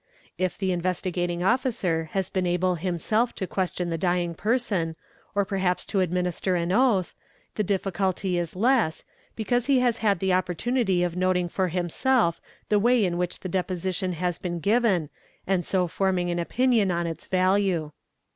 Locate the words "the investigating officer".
0.57-2.09